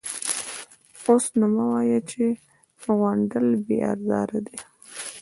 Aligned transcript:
_اوس 1.03 1.25
نو 1.39 1.45
مه 1.53 1.65
وايه 1.71 1.99
چې 2.11 2.23
غونډل 2.97 3.47
بې 3.65 3.77
ازاره 3.91 4.39
دی. 4.47 4.57